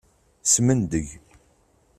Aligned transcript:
Smendeg. 0.51 1.07